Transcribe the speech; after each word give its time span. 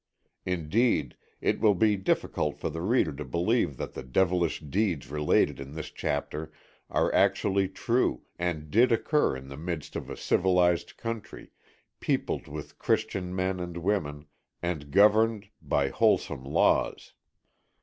Indeed, 0.47 1.15
it 1.41 1.59
will 1.59 1.75
be 1.75 1.95
difficult 1.95 2.57
for 2.57 2.71
the 2.71 2.81
reader 2.81 3.13
to 3.13 3.23
believe 3.23 3.77
that 3.77 3.93
the 3.93 4.01
devilish 4.01 4.59
deeds 4.59 5.11
related 5.11 5.59
in 5.59 5.75
this 5.75 5.91
chapter 5.91 6.51
are 6.89 7.13
actually 7.13 7.69
true 7.69 8.23
and 8.39 8.71
did 8.71 8.91
occur 8.91 9.35
in 9.37 9.47
the 9.47 9.57
midst 9.57 9.95
of 9.95 10.09
a 10.09 10.17
civilized 10.17 10.97
country, 10.97 11.51
peopled 11.99 12.47
with 12.47 12.79
Christian 12.79 13.35
men 13.35 13.59
and 13.59 13.77
women, 13.77 14.25
and 14.59 14.89
governed(?) 14.89 15.49
by 15.61 15.89
wholesome 15.89 16.43
laws. 16.45 17.13